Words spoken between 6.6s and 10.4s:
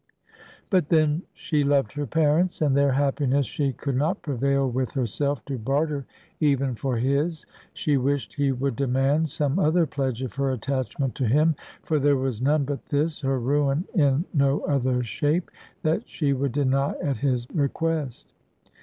for his. She wished he would demand some other pledge of